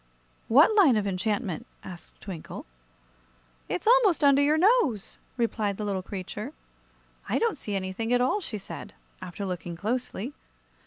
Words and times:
"What 0.47 0.73
line 0.73 0.95
of 0.97 1.05
enchantment?" 1.05 1.67
asked 1.83 2.19
Twinkle. 2.21 2.65
"It's 3.69 3.85
almost 3.85 4.23
under 4.23 4.41
your 4.41 4.57
nose," 4.57 5.19
replied 5.37 5.77
the 5.77 5.85
little 5.85 6.01
creature. 6.01 6.53
"I 7.29 7.37
don't 7.37 7.55
see 7.55 7.75
anything 7.75 8.11
at 8.11 8.19
all," 8.19 8.41
she 8.41 8.57
said, 8.57 8.95
after 9.21 9.45
looking 9.45 9.77
closely. 9.77 10.33